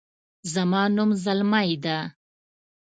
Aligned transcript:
زما 0.53 0.81
نوم 0.95 1.09
زلمۍ 1.23 1.71
ده 1.83 1.97